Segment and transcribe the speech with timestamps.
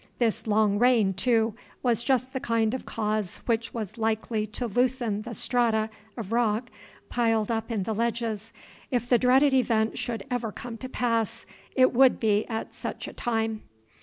[0.17, 1.53] This long rain, too,
[1.83, 6.71] was just the kind of cause which was likely to loosen the strata of rock
[7.09, 8.51] piled up in the ledges;
[8.89, 11.45] if the dreaded event should ever come to pass,
[11.75, 13.61] it would be at such a time.